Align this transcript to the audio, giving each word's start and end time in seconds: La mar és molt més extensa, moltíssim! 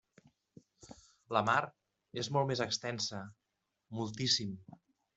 La 1.37 1.43
mar 1.51 1.59
és 2.23 2.31
molt 2.39 2.51
més 2.55 2.65
extensa, 2.69 3.23
moltíssim! 4.01 4.61